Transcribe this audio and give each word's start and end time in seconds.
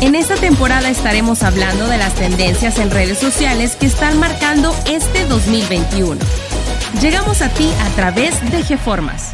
En 0.00 0.14
esta 0.14 0.36
temporada 0.36 0.88
estaremos 0.90 1.42
hablando 1.42 1.88
de 1.88 1.98
las 1.98 2.14
tendencias 2.14 2.78
en 2.78 2.92
redes 2.92 3.18
sociales 3.18 3.74
que 3.74 3.86
están 3.86 4.20
marcando 4.20 4.72
este 4.88 5.24
2021. 5.26 6.20
Llegamos 7.02 7.42
a 7.42 7.48
ti 7.48 7.68
a 7.80 7.88
través 7.96 8.40
de 8.52 8.62
GeFormas. 8.62 9.32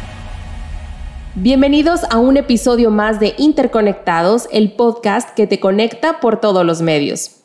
Bienvenidos 1.35 2.01
a 2.09 2.17
un 2.17 2.37
episodio 2.37 2.89
más 2.89 3.19
de 3.19 3.35
Interconectados, 3.37 4.49
el 4.51 4.71
podcast 4.71 5.35
que 5.35 5.45
te 5.45 5.59
conecta 5.59 6.19
por 6.19 6.41
todos 6.41 6.65
los 6.65 6.81
medios. 6.81 7.43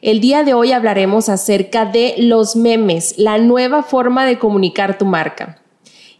El 0.00 0.20
día 0.20 0.44
de 0.44 0.54
hoy 0.54 0.70
hablaremos 0.70 1.28
acerca 1.28 1.84
de 1.84 2.14
los 2.18 2.54
memes, 2.54 3.18
la 3.18 3.38
nueva 3.38 3.82
forma 3.82 4.24
de 4.24 4.38
comunicar 4.38 4.98
tu 4.98 5.04
marca. 5.04 5.61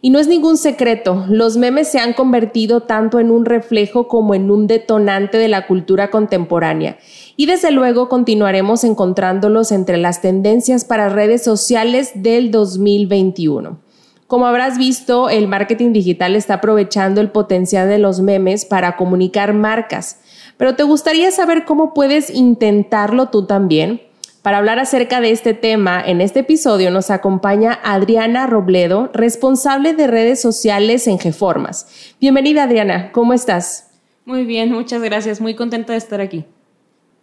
Y 0.05 0.09
no 0.09 0.19
es 0.19 0.27
ningún 0.27 0.57
secreto, 0.57 1.23
los 1.29 1.55
memes 1.55 1.87
se 1.89 1.97
han 1.97 2.11
convertido 2.11 2.81
tanto 2.81 3.21
en 3.21 3.31
un 3.31 3.45
reflejo 3.45 4.09
como 4.09 4.35
en 4.35 4.51
un 4.51 4.67
detonante 4.67 5.37
de 5.37 5.47
la 5.47 5.65
cultura 5.65 6.09
contemporánea. 6.09 6.97
Y 7.37 7.45
desde 7.45 7.71
luego 7.71 8.09
continuaremos 8.09 8.83
encontrándolos 8.83 9.71
entre 9.71 9.95
las 9.95 10.19
tendencias 10.19 10.83
para 10.83 11.07
redes 11.07 11.41
sociales 11.41 12.11
del 12.15 12.51
2021. 12.51 13.79
Como 14.27 14.45
habrás 14.45 14.77
visto, 14.77 15.29
el 15.29 15.47
marketing 15.47 15.93
digital 15.93 16.35
está 16.35 16.55
aprovechando 16.55 17.21
el 17.21 17.31
potencial 17.31 17.87
de 17.87 17.97
los 17.97 18.19
memes 18.19 18.65
para 18.65 18.97
comunicar 18.97 19.53
marcas. 19.53 20.19
Pero 20.57 20.75
¿te 20.75 20.83
gustaría 20.83 21.31
saber 21.31 21.63
cómo 21.63 21.93
puedes 21.93 22.29
intentarlo 22.29 23.29
tú 23.29 23.45
también? 23.45 24.01
Para 24.43 24.57
hablar 24.57 24.77
acerca 24.77 25.21
de 25.21 25.31
este 25.31 25.53
tema, 25.53 26.03
en 26.05 26.19
este 26.19 26.41
episodio 26.41 26.91
nos 26.91 27.09
acompaña 27.11 27.79
Adriana 27.81 28.45
Robledo, 28.45 29.09
responsable 29.13 29.93
de 29.93 30.05
redes 30.05 30.41
sociales 30.41 31.07
en 31.07 31.17
Geformas. 31.17 32.13
Bienvenida 32.19 32.63
Adriana, 32.63 33.13
¿cómo 33.13 33.31
estás? 33.31 33.91
Muy 34.25 34.43
bien, 34.43 34.69
muchas 34.73 35.01
gracias, 35.01 35.39
muy 35.39 35.55
contenta 35.55 35.93
de 35.93 35.97
estar 35.97 36.19
aquí. 36.19 36.43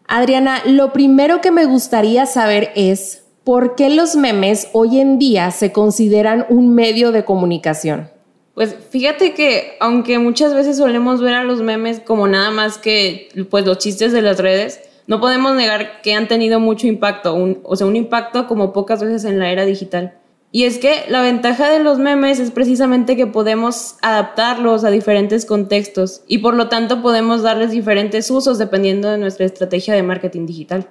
Adriana, 0.09 0.63
lo 0.65 0.95
primero 0.95 1.43
que 1.43 1.51
me 1.51 1.67
gustaría 1.67 2.25
saber 2.25 2.73
es 2.75 3.23
por 3.45 3.75
qué 3.75 3.91
los 3.91 4.17
memes 4.17 4.69
hoy 4.73 4.99
en 4.99 5.19
día 5.19 5.51
se 5.51 5.73
consideran 5.73 6.47
un 6.49 6.75
medio 6.75 7.13
de 7.13 7.27
comunicación. 7.27 8.09
Pues 8.55 8.75
fíjate 8.89 9.35
que 9.35 9.77
aunque 9.81 10.19
muchas 10.19 10.55
veces 10.55 10.79
solemos 10.79 11.21
ver 11.21 11.35
a 11.35 11.45
los 11.45 11.61
memes 11.61 12.01
como 12.01 12.27
nada 12.29 12.51
más 12.51 12.79
que 12.79 13.29
pues 13.51 13.67
los 13.67 13.77
chistes 13.77 14.13
de 14.13 14.23
las 14.23 14.39
redes, 14.39 14.81
no 15.11 15.19
podemos 15.19 15.57
negar 15.57 16.03
que 16.03 16.15
han 16.15 16.29
tenido 16.29 16.61
mucho 16.61 16.87
impacto, 16.87 17.37
o 17.65 17.75
sea, 17.75 17.89
un 17.89 17.97
impacto 17.97 18.47
como 18.47 18.73
pocas 18.73 19.03
veces 19.03 19.25
en 19.25 19.41
la 19.41 19.51
era 19.51 19.65
digital. 19.65 20.15
Y 20.53 20.67
es 20.67 20.79
que 20.79 21.03
la 21.09 21.21
ventaja 21.21 21.69
de 21.69 21.81
los 21.81 21.99
memes 21.99 22.39
es 22.39 22.53
precisamente 22.53 23.17
que 23.17 23.27
podemos 23.27 23.97
adaptarlos 24.03 24.85
a 24.85 24.91
diferentes 24.91 25.47
contextos 25.47 26.23
y 26.29 26.39
por 26.39 26.55
lo 26.55 26.69
tanto 26.69 27.03
podemos 27.03 27.43
darles 27.43 27.73
diferentes 27.73 28.31
usos 28.31 28.57
dependiendo 28.57 29.11
de 29.11 29.19
nuestra 29.19 29.47
estrategia 29.47 29.95
de 29.95 30.05
marketing 30.05 30.47
digital. 30.47 30.87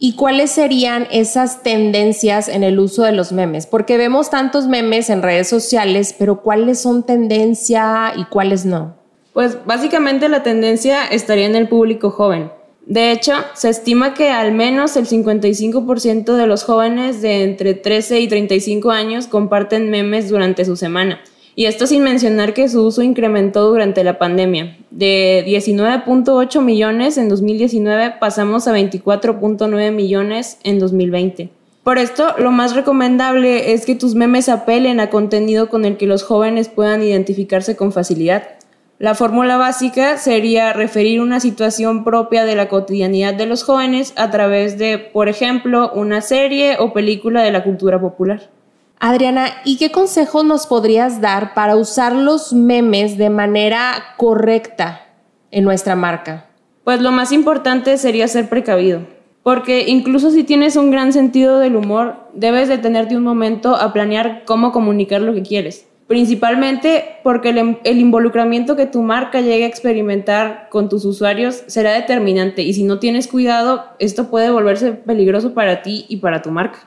¿Y 0.00 0.16
cuáles 0.16 0.50
serían 0.50 1.06
esas 1.12 1.62
tendencias 1.62 2.48
en 2.48 2.64
el 2.64 2.76
uso 2.80 3.04
de 3.04 3.12
los 3.12 3.30
memes? 3.30 3.68
Porque 3.68 3.96
vemos 3.96 4.30
tantos 4.30 4.66
memes 4.66 5.10
en 5.10 5.22
redes 5.22 5.48
sociales, 5.48 6.12
pero 6.18 6.42
¿cuáles 6.42 6.80
son 6.80 7.06
tendencia 7.06 8.14
y 8.16 8.24
cuáles 8.24 8.66
no? 8.66 8.96
Pues 9.32 9.64
básicamente 9.64 10.28
la 10.28 10.42
tendencia 10.42 11.06
estaría 11.06 11.46
en 11.46 11.54
el 11.54 11.68
público 11.68 12.10
joven. 12.10 12.50
De 12.86 13.12
hecho, 13.12 13.32
se 13.54 13.68
estima 13.68 14.14
que 14.14 14.30
al 14.30 14.52
menos 14.52 14.96
el 14.96 15.06
55% 15.06 16.34
de 16.34 16.46
los 16.46 16.64
jóvenes 16.64 17.22
de 17.22 17.44
entre 17.44 17.74
13 17.74 18.20
y 18.20 18.28
35 18.28 18.90
años 18.90 19.26
comparten 19.26 19.90
memes 19.90 20.28
durante 20.28 20.64
su 20.64 20.76
semana. 20.76 21.20
Y 21.54 21.66
esto 21.66 21.86
sin 21.86 22.02
mencionar 22.02 22.54
que 22.54 22.68
su 22.68 22.84
uso 22.84 23.02
incrementó 23.02 23.68
durante 23.68 24.02
la 24.02 24.18
pandemia. 24.18 24.78
De 24.90 25.44
19.8 25.46 26.62
millones 26.62 27.18
en 27.18 27.28
2019 27.28 28.14
pasamos 28.18 28.66
a 28.66 28.72
24.9 28.72 29.92
millones 29.92 30.58
en 30.64 30.78
2020. 30.78 31.50
Por 31.82 31.98
esto, 31.98 32.34
lo 32.38 32.50
más 32.50 32.74
recomendable 32.74 33.72
es 33.72 33.86
que 33.86 33.94
tus 33.94 34.14
memes 34.14 34.48
apelen 34.48 35.00
a 35.00 35.10
contenido 35.10 35.68
con 35.68 35.84
el 35.84 35.96
que 35.96 36.06
los 36.06 36.22
jóvenes 36.22 36.68
puedan 36.68 37.02
identificarse 37.02 37.74
con 37.74 37.92
facilidad. 37.92 38.59
La 39.00 39.14
fórmula 39.14 39.56
básica 39.56 40.18
sería 40.18 40.74
referir 40.74 41.22
una 41.22 41.40
situación 41.40 42.04
propia 42.04 42.44
de 42.44 42.54
la 42.54 42.68
cotidianidad 42.68 43.32
de 43.32 43.46
los 43.46 43.62
jóvenes 43.62 44.12
a 44.16 44.30
través 44.30 44.76
de, 44.76 44.98
por 44.98 45.30
ejemplo, 45.30 45.90
una 45.94 46.20
serie 46.20 46.76
o 46.78 46.92
película 46.92 47.42
de 47.42 47.50
la 47.50 47.64
cultura 47.64 47.98
popular. 47.98 48.50
Adriana, 48.98 49.46
¿y 49.64 49.78
qué 49.78 49.90
consejo 49.90 50.42
nos 50.44 50.66
podrías 50.66 51.22
dar 51.22 51.54
para 51.54 51.76
usar 51.76 52.14
los 52.14 52.52
memes 52.52 53.16
de 53.16 53.30
manera 53.30 54.04
correcta 54.18 55.06
en 55.50 55.64
nuestra 55.64 55.96
marca? 55.96 56.50
Pues 56.84 57.00
lo 57.00 57.10
más 57.10 57.32
importante 57.32 57.96
sería 57.96 58.28
ser 58.28 58.50
precavido, 58.50 59.00
porque 59.42 59.88
incluso 59.88 60.30
si 60.30 60.44
tienes 60.44 60.76
un 60.76 60.90
gran 60.90 61.14
sentido 61.14 61.58
del 61.58 61.76
humor, 61.76 62.28
debes 62.34 62.68
detenerte 62.68 63.16
un 63.16 63.24
momento 63.24 63.76
a 63.76 63.94
planear 63.94 64.42
cómo 64.44 64.72
comunicar 64.72 65.22
lo 65.22 65.32
que 65.32 65.40
quieres 65.40 65.86
principalmente 66.10 67.20
porque 67.22 67.50
el, 67.50 68.00
involucramiento 68.00 68.74
que 68.74 68.86
tu 68.86 69.00
marca 69.00 69.42
llegue 69.42 69.62
a 69.62 69.68
experimentar 69.68 70.66
con 70.68 70.88
tus 70.88 71.04
usuarios 71.04 71.62
será 71.68 71.92
determinante 71.92 72.62
y 72.62 72.74
si 72.74 72.82
no 72.82 72.98
tienes 72.98 73.28
cuidado, 73.28 73.84
esto 74.00 74.28
puede 74.28 74.50
volverse 74.50 74.90
peligroso 74.90 75.54
para 75.54 75.82
ti 75.82 76.06
y 76.08 76.16
para 76.16 76.42
tu 76.42 76.50
marca. 76.50 76.80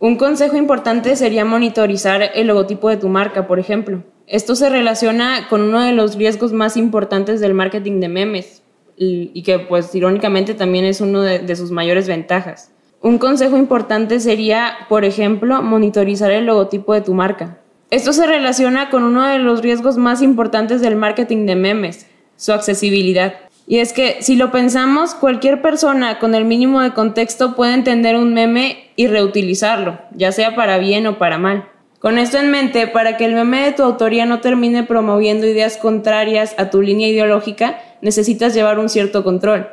Un 0.00 0.16
consejo 0.16 0.56
importante 0.56 1.14
sería 1.14 1.44
monitorizar 1.44 2.32
el 2.34 2.48
logotipo 2.48 2.88
de 2.88 2.96
tu 2.96 3.08
marca, 3.08 3.46
por 3.46 3.60
ejemplo. 3.60 4.02
Esto 4.26 4.56
se 4.56 4.68
relaciona 4.68 5.46
con 5.48 5.62
uno 5.62 5.80
de 5.80 5.92
los 5.92 6.16
riesgos 6.16 6.52
más 6.52 6.76
importantes 6.76 7.38
del 7.38 7.54
marketing 7.54 8.00
de 8.00 8.08
memes 8.08 8.64
y, 8.96 9.40
que 9.44 9.60
pues 9.60 9.94
irónicamente 9.94 10.52
también 10.52 10.84
es 10.84 11.00
uno 11.00 11.22
de 11.22 11.54
sus 11.54 11.70
mayores 11.70 12.08
ventajas. 12.08 12.72
Un 13.00 13.18
consejo 13.18 13.56
importante 13.56 14.18
sería, 14.18 14.72
por 14.88 15.04
ejemplo, 15.04 15.62
monitorizar 15.62 16.32
el 16.32 16.46
logotipo 16.46 16.92
de 16.92 17.02
tu 17.02 17.14
marca. 17.14 17.60
Esto 17.90 18.12
se 18.12 18.26
relaciona 18.26 18.90
con 18.90 19.04
uno 19.04 19.26
de 19.26 19.38
los 19.38 19.62
riesgos 19.62 19.96
más 19.96 20.22
importantes 20.22 20.80
del 20.80 20.96
marketing 20.96 21.46
de 21.46 21.54
memes, 21.54 22.06
su 22.36 22.52
accesibilidad. 22.52 23.34
Y 23.66 23.78
es 23.78 23.92
que 23.92 24.18
si 24.20 24.36
lo 24.36 24.50
pensamos, 24.50 25.14
cualquier 25.14 25.62
persona 25.62 26.18
con 26.18 26.34
el 26.34 26.44
mínimo 26.44 26.80
de 26.82 26.92
contexto 26.92 27.54
puede 27.54 27.74
entender 27.74 28.16
un 28.16 28.34
meme 28.34 28.90
y 28.96 29.06
reutilizarlo, 29.06 29.98
ya 30.12 30.32
sea 30.32 30.54
para 30.54 30.78
bien 30.78 31.06
o 31.06 31.18
para 31.18 31.38
mal. 31.38 31.68
Con 31.98 32.18
esto 32.18 32.36
en 32.36 32.50
mente, 32.50 32.86
para 32.86 33.16
que 33.16 33.24
el 33.24 33.34
meme 33.34 33.64
de 33.64 33.72
tu 33.72 33.82
autoría 33.82 34.26
no 34.26 34.40
termine 34.40 34.82
promoviendo 34.82 35.46
ideas 35.46 35.78
contrarias 35.78 36.54
a 36.58 36.68
tu 36.68 36.82
línea 36.82 37.08
ideológica, 37.08 37.78
necesitas 38.02 38.52
llevar 38.52 38.78
un 38.78 38.90
cierto 38.90 39.24
control. 39.24 39.68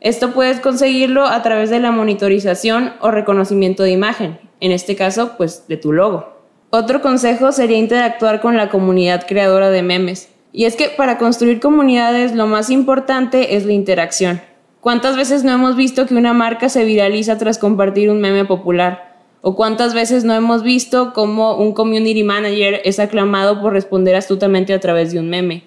Esto 0.00 0.32
puedes 0.32 0.60
conseguirlo 0.60 1.26
a 1.26 1.42
través 1.42 1.70
de 1.70 1.80
la 1.80 1.90
monitorización 1.90 2.92
o 3.00 3.10
reconocimiento 3.10 3.82
de 3.82 3.92
imagen, 3.92 4.38
en 4.60 4.72
este 4.72 4.96
caso, 4.96 5.36
pues 5.38 5.66
de 5.68 5.78
tu 5.78 5.92
logo. 5.92 6.39
Otro 6.72 7.02
consejo 7.02 7.50
sería 7.50 7.78
interactuar 7.78 8.40
con 8.40 8.56
la 8.56 8.68
comunidad 8.68 9.26
creadora 9.26 9.70
de 9.70 9.82
memes. 9.82 10.28
Y 10.52 10.66
es 10.66 10.76
que 10.76 10.88
para 10.88 11.18
construir 11.18 11.58
comunidades 11.58 12.32
lo 12.32 12.46
más 12.46 12.70
importante 12.70 13.56
es 13.56 13.66
la 13.66 13.72
interacción. 13.72 14.40
¿Cuántas 14.80 15.16
veces 15.16 15.42
no 15.42 15.50
hemos 15.50 15.74
visto 15.74 16.06
que 16.06 16.14
una 16.14 16.32
marca 16.32 16.68
se 16.68 16.84
viraliza 16.84 17.38
tras 17.38 17.58
compartir 17.58 18.08
un 18.08 18.20
meme 18.20 18.44
popular? 18.44 19.16
¿O 19.40 19.56
cuántas 19.56 19.94
veces 19.94 20.22
no 20.22 20.32
hemos 20.32 20.62
visto 20.62 21.12
cómo 21.12 21.56
un 21.56 21.72
community 21.72 22.22
manager 22.22 22.80
es 22.84 23.00
aclamado 23.00 23.60
por 23.60 23.72
responder 23.72 24.14
astutamente 24.14 24.72
a 24.72 24.78
través 24.78 25.12
de 25.12 25.18
un 25.18 25.28
meme? 25.28 25.64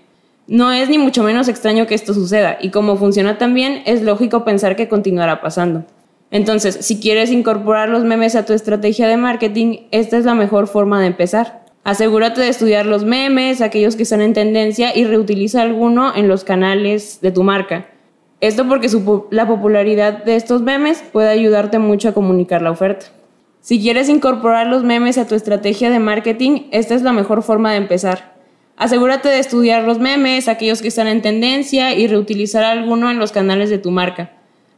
No 0.47 0.71
es 0.71 0.87
ni 0.87 0.97
mucho 0.97 1.21
menos 1.21 1.49
extraño 1.49 1.85
que 1.85 1.95
esto 1.95 2.13
suceda, 2.13 2.57
y 2.61 2.69
como 2.69 2.95
funciona 2.95 3.37
también, 3.37 3.81
es 3.85 4.03
lógico 4.03 4.45
pensar 4.45 4.77
que 4.77 4.87
continuará 4.87 5.41
pasando. 5.41 5.83
Entonces, 6.33 6.79
si 6.81 6.99
quieres 6.99 7.31
incorporar 7.31 7.89
los 7.89 8.03
memes 8.05 8.35
a 8.35 8.43
tu 8.43 8.53
estrategia 8.53 9.07
de 9.07 9.17
marketing, 9.17 9.81
esta 9.91 10.17
es 10.17 10.25
la 10.25 10.33
mejor 10.33 10.65
forma 10.65 10.99
de 10.99 11.05
empezar. 11.05 11.63
Asegúrate 11.83 12.41
de 12.41 12.49
estudiar 12.49 12.87
los 12.87 13.05
memes, 13.05 13.61
aquellos 13.61 13.95
que 13.95 14.01
están 14.01 14.19
en 14.19 14.33
tendencia, 14.33 14.97
y 14.97 15.05
reutiliza 15.05 15.61
alguno 15.61 16.11
en 16.15 16.27
los 16.27 16.43
canales 16.43 17.19
de 17.21 17.31
tu 17.31 17.43
marca. 17.43 17.85
Esto 18.41 18.67
porque 18.67 18.89
la 19.29 19.47
popularidad 19.47 20.23
de 20.23 20.35
estos 20.35 20.63
memes 20.63 21.03
puede 21.13 21.29
ayudarte 21.29 21.77
mucho 21.77 22.09
a 22.09 22.13
comunicar 22.13 22.63
la 22.63 22.71
oferta. 22.71 23.05
Si 23.59 23.79
quieres 23.79 24.09
incorporar 24.09 24.65
los 24.65 24.83
memes 24.83 25.19
a 25.19 25.27
tu 25.27 25.35
estrategia 25.35 25.91
de 25.91 25.99
marketing, 25.99 26.61
esta 26.71 26.95
es 26.95 27.03
la 27.03 27.13
mejor 27.13 27.43
forma 27.43 27.73
de 27.73 27.77
empezar. 27.77 28.33
Asegúrate 28.75 29.29
de 29.29 29.37
estudiar 29.37 29.83
los 29.83 29.99
memes, 29.99 30.47
aquellos 30.47 30.81
que 30.81 30.87
están 30.87 31.05
en 31.05 31.21
tendencia, 31.21 31.93
y 31.93 32.07
reutilizar 32.07 32.63
alguno 32.63 33.11
en 33.11 33.19
los 33.19 33.31
canales 33.31 33.69
de 33.69 33.77
tu 33.77 33.91
marca. 33.91 34.31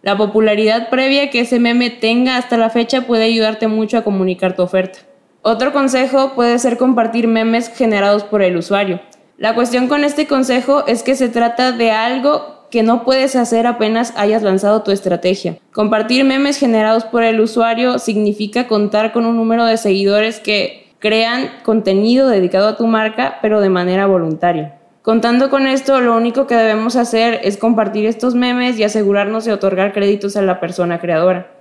La 0.05 0.15
popularidad 0.17 0.91
previa 0.91 1.31
que 1.31 1.39
ese 1.39 1.59
meme 1.59 1.89
tenga 1.89 2.37
hasta 2.37 2.57
la 2.57 2.69
fecha 2.69 3.07
puede 3.07 3.23
ayudarte 3.23 3.67
mucho 3.67 3.97
a 3.97 4.03
comunicar 4.03 4.55
tu 4.55 4.61
oferta. 4.61 4.99
Otro 5.41 5.73
consejo 5.73 6.33
puede 6.35 6.59
ser 6.59 6.77
compartir 6.77 7.27
memes 7.27 7.69
generados 7.75 8.23
por 8.23 8.43
el 8.43 8.55
usuario. 8.55 9.01
La 9.39 9.55
cuestión 9.55 9.87
con 9.87 10.03
este 10.03 10.27
consejo 10.27 10.85
es 10.85 11.01
que 11.01 11.15
se 11.15 11.27
trata 11.27 11.71
de 11.71 11.89
algo 11.89 12.67
que 12.69 12.83
no 12.83 13.03
puedes 13.03 13.35
hacer 13.35 13.65
apenas 13.65 14.13
hayas 14.15 14.43
lanzado 14.43 14.83
tu 14.83 14.91
estrategia. 14.91 15.57
Compartir 15.73 16.23
memes 16.23 16.59
generados 16.59 17.03
por 17.03 17.23
el 17.23 17.39
usuario 17.39 17.97
significa 17.97 18.67
contar 18.67 19.11
con 19.11 19.25
un 19.25 19.35
número 19.35 19.65
de 19.65 19.77
seguidores 19.77 20.39
que 20.39 20.93
crean 20.99 21.49
contenido 21.63 22.29
dedicado 22.29 22.67
a 22.67 22.77
tu 22.77 22.85
marca, 22.85 23.39
pero 23.41 23.59
de 23.59 23.69
manera 23.69 24.05
voluntaria. 24.05 24.75
Contando 25.05 25.51
con 25.51 25.67
esto, 25.67 26.01
lo 26.01 26.17
único 26.17 26.47
que 26.47 26.55
debemos 26.55 26.95
hacer 26.95 27.39
es 27.43 27.57
compartir 27.57 28.07
estos 28.07 28.33
memes 28.33 28.79
y 28.79 28.83
asegurarnos 28.83 29.45
de 29.45 29.53
otorgar 29.53 29.93
créditos 29.93 30.35
a 30.35 30.41
la 30.41 30.59
persona 30.59 30.99
creadora. 30.99 31.51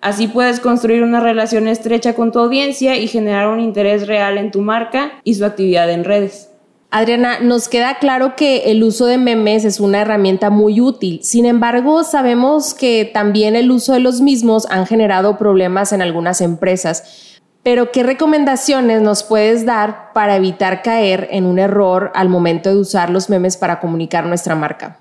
Así 0.00 0.28
puedes 0.28 0.60
construir 0.60 1.02
una 1.02 1.18
relación 1.18 1.66
estrecha 1.66 2.14
con 2.14 2.30
tu 2.30 2.38
audiencia 2.38 2.96
y 2.96 3.08
generar 3.08 3.48
un 3.48 3.58
interés 3.58 4.06
real 4.06 4.38
en 4.38 4.52
tu 4.52 4.60
marca 4.60 5.14
y 5.24 5.34
su 5.34 5.44
actividad 5.44 5.90
en 5.90 6.04
redes. 6.04 6.52
Adriana, 6.92 7.40
nos 7.40 7.68
queda 7.68 7.98
claro 7.98 8.36
que 8.36 8.70
el 8.70 8.84
uso 8.84 9.06
de 9.06 9.18
memes 9.18 9.64
es 9.64 9.80
una 9.80 10.02
herramienta 10.02 10.50
muy 10.50 10.80
útil. 10.80 11.24
Sin 11.24 11.44
embargo, 11.44 12.04
sabemos 12.04 12.72
que 12.72 13.10
también 13.12 13.56
el 13.56 13.72
uso 13.72 13.94
de 13.94 14.00
los 14.00 14.20
mismos 14.20 14.68
han 14.70 14.86
generado 14.86 15.38
problemas 15.38 15.92
en 15.92 16.02
algunas 16.02 16.40
empresas. 16.40 17.31
Pero, 17.62 17.92
¿qué 17.92 18.02
recomendaciones 18.02 19.02
nos 19.02 19.22
puedes 19.22 19.64
dar 19.64 20.12
para 20.12 20.36
evitar 20.36 20.82
caer 20.82 21.28
en 21.30 21.46
un 21.46 21.58
error 21.58 22.10
al 22.14 22.28
momento 22.28 22.70
de 22.70 22.76
usar 22.76 23.10
los 23.10 23.30
memes 23.30 23.56
para 23.56 23.78
comunicar 23.78 24.26
nuestra 24.26 24.56
marca? 24.56 24.98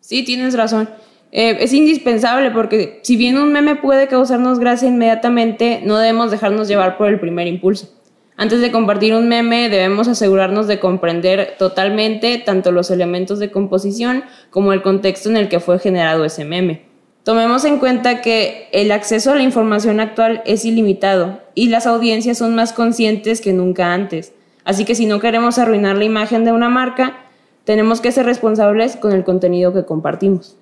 Sí, 0.00 0.24
tienes 0.24 0.56
razón. 0.56 0.88
Eh, 1.30 1.58
es 1.60 1.72
indispensable 1.72 2.50
porque 2.50 3.00
si 3.02 3.16
bien 3.16 3.38
un 3.38 3.52
meme 3.52 3.76
puede 3.76 4.08
causarnos 4.08 4.58
gracia 4.58 4.88
inmediatamente, 4.88 5.80
no 5.84 5.96
debemos 5.96 6.30
dejarnos 6.30 6.68
llevar 6.68 6.98
por 6.98 7.08
el 7.08 7.20
primer 7.20 7.46
impulso. 7.46 7.88
Antes 8.36 8.60
de 8.60 8.72
compartir 8.72 9.14
un 9.14 9.28
meme 9.28 9.68
debemos 9.68 10.08
asegurarnos 10.08 10.66
de 10.66 10.80
comprender 10.80 11.54
totalmente 11.58 12.38
tanto 12.38 12.72
los 12.72 12.90
elementos 12.90 13.38
de 13.38 13.50
composición 13.50 14.24
como 14.50 14.72
el 14.72 14.82
contexto 14.82 15.30
en 15.30 15.36
el 15.36 15.48
que 15.48 15.60
fue 15.60 15.78
generado 15.78 16.24
ese 16.24 16.44
meme. 16.44 16.91
Tomemos 17.24 17.64
en 17.64 17.78
cuenta 17.78 18.20
que 18.20 18.68
el 18.72 18.90
acceso 18.90 19.30
a 19.30 19.36
la 19.36 19.44
información 19.44 20.00
actual 20.00 20.42
es 20.44 20.64
ilimitado 20.64 21.38
y 21.54 21.68
las 21.68 21.86
audiencias 21.86 22.38
son 22.38 22.56
más 22.56 22.72
conscientes 22.72 23.40
que 23.40 23.52
nunca 23.52 23.94
antes. 23.94 24.32
Así 24.64 24.84
que 24.84 24.96
si 24.96 25.06
no 25.06 25.20
queremos 25.20 25.58
arruinar 25.58 25.96
la 25.96 26.04
imagen 26.04 26.44
de 26.44 26.50
una 26.50 26.68
marca, 26.68 27.16
tenemos 27.62 28.00
que 28.00 28.10
ser 28.10 28.26
responsables 28.26 28.96
con 28.96 29.12
el 29.12 29.22
contenido 29.22 29.72
que 29.72 29.84
compartimos. 29.84 30.56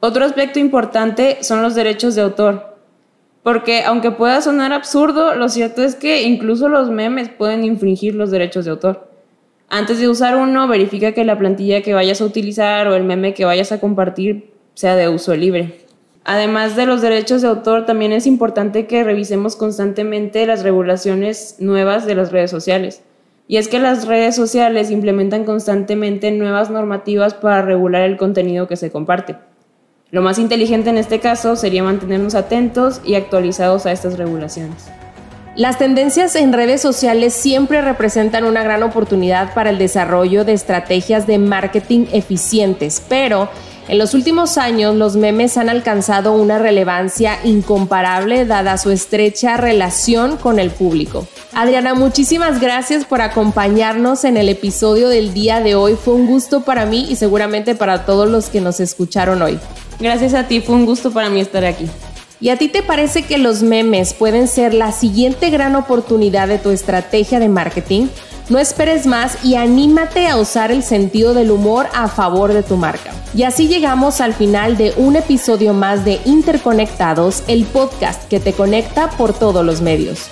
Otro 0.00 0.24
aspecto 0.24 0.58
importante 0.58 1.38
son 1.42 1.62
los 1.62 1.76
derechos 1.76 2.16
de 2.16 2.22
autor, 2.22 2.76
porque 3.44 3.84
aunque 3.84 4.10
pueda 4.10 4.40
sonar 4.40 4.72
absurdo, 4.72 5.36
lo 5.36 5.48
cierto 5.48 5.84
es 5.84 5.94
que 5.94 6.22
incluso 6.22 6.68
los 6.68 6.90
memes 6.90 7.28
pueden 7.28 7.62
infringir 7.62 8.16
los 8.16 8.32
derechos 8.32 8.64
de 8.64 8.72
autor. 8.72 9.08
Antes 9.68 10.00
de 10.00 10.08
usar 10.08 10.34
uno, 10.34 10.66
verifica 10.66 11.12
que 11.12 11.24
la 11.24 11.38
plantilla 11.38 11.82
que 11.82 11.94
vayas 11.94 12.20
a 12.20 12.24
utilizar 12.24 12.88
o 12.88 12.96
el 12.96 13.04
meme 13.04 13.34
que 13.34 13.44
vayas 13.44 13.70
a 13.70 13.78
compartir 13.78 14.50
sea 14.80 14.96
de 14.96 15.10
uso 15.10 15.36
libre. 15.36 15.84
Además 16.24 16.74
de 16.74 16.86
los 16.86 17.02
derechos 17.02 17.42
de 17.42 17.48
autor, 17.48 17.84
también 17.84 18.12
es 18.12 18.26
importante 18.26 18.86
que 18.86 19.04
revisemos 19.04 19.54
constantemente 19.54 20.46
las 20.46 20.62
regulaciones 20.62 21.56
nuevas 21.58 22.06
de 22.06 22.14
las 22.14 22.32
redes 22.32 22.50
sociales. 22.50 23.02
Y 23.46 23.58
es 23.58 23.68
que 23.68 23.78
las 23.78 24.06
redes 24.06 24.36
sociales 24.36 24.90
implementan 24.90 25.44
constantemente 25.44 26.30
nuevas 26.30 26.70
normativas 26.70 27.34
para 27.34 27.60
regular 27.60 28.04
el 28.04 28.16
contenido 28.16 28.68
que 28.68 28.76
se 28.76 28.90
comparte. 28.90 29.36
Lo 30.10 30.22
más 30.22 30.38
inteligente 30.38 30.88
en 30.88 30.96
este 30.96 31.20
caso 31.20 31.56
sería 31.56 31.82
mantenernos 31.82 32.34
atentos 32.34 33.02
y 33.04 33.16
actualizados 33.16 33.84
a 33.84 33.92
estas 33.92 34.16
regulaciones. 34.16 34.88
Las 35.56 35.76
tendencias 35.76 36.36
en 36.36 36.54
redes 36.54 36.80
sociales 36.80 37.34
siempre 37.34 37.82
representan 37.82 38.44
una 38.44 38.62
gran 38.62 38.82
oportunidad 38.82 39.52
para 39.52 39.68
el 39.68 39.76
desarrollo 39.76 40.46
de 40.46 40.54
estrategias 40.54 41.26
de 41.26 41.36
marketing 41.36 42.06
eficientes, 42.12 43.02
pero 43.06 43.50
en 43.90 43.98
los 43.98 44.14
últimos 44.14 44.56
años 44.56 44.94
los 44.94 45.16
memes 45.16 45.56
han 45.56 45.68
alcanzado 45.68 46.32
una 46.34 46.60
relevancia 46.60 47.40
incomparable 47.42 48.46
dada 48.46 48.78
su 48.78 48.92
estrecha 48.92 49.56
relación 49.56 50.36
con 50.36 50.60
el 50.60 50.70
público. 50.70 51.26
Adriana, 51.52 51.94
muchísimas 51.94 52.60
gracias 52.60 53.04
por 53.04 53.20
acompañarnos 53.20 54.22
en 54.22 54.36
el 54.36 54.48
episodio 54.48 55.08
del 55.08 55.34
día 55.34 55.60
de 55.60 55.74
hoy. 55.74 55.96
Fue 55.96 56.14
un 56.14 56.28
gusto 56.28 56.60
para 56.60 56.86
mí 56.86 57.08
y 57.10 57.16
seguramente 57.16 57.74
para 57.74 58.06
todos 58.06 58.28
los 58.28 58.48
que 58.48 58.60
nos 58.60 58.78
escucharon 58.78 59.42
hoy. 59.42 59.58
Gracias 59.98 60.34
a 60.34 60.46
ti, 60.46 60.60
fue 60.60 60.76
un 60.76 60.86
gusto 60.86 61.10
para 61.10 61.28
mí 61.28 61.40
estar 61.40 61.64
aquí. 61.64 61.86
¿Y 62.40 62.50
a 62.50 62.56
ti 62.56 62.68
te 62.68 62.84
parece 62.84 63.24
que 63.24 63.38
los 63.38 63.64
memes 63.64 64.14
pueden 64.14 64.46
ser 64.46 64.72
la 64.72 64.92
siguiente 64.92 65.50
gran 65.50 65.74
oportunidad 65.74 66.46
de 66.46 66.58
tu 66.58 66.70
estrategia 66.70 67.40
de 67.40 67.48
marketing? 67.48 68.06
No 68.50 68.58
esperes 68.58 69.06
más 69.06 69.44
y 69.44 69.54
anímate 69.54 70.26
a 70.26 70.36
usar 70.36 70.72
el 70.72 70.82
sentido 70.82 71.34
del 71.34 71.52
humor 71.52 71.86
a 71.94 72.08
favor 72.08 72.52
de 72.52 72.64
tu 72.64 72.76
marca. 72.76 73.12
Y 73.32 73.44
así 73.44 73.68
llegamos 73.68 74.20
al 74.20 74.34
final 74.34 74.76
de 74.76 74.92
un 74.96 75.14
episodio 75.14 75.72
más 75.72 76.04
de 76.04 76.20
Interconectados, 76.24 77.44
el 77.46 77.64
podcast 77.64 78.28
que 78.28 78.40
te 78.40 78.52
conecta 78.52 79.08
por 79.10 79.32
todos 79.32 79.64
los 79.64 79.82
medios. 79.82 80.26